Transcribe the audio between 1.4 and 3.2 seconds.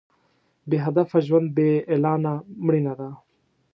بې اعلانه مړینه ده.